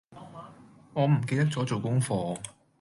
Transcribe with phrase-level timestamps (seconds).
[0.95, 2.35] 我唔記得咗做功課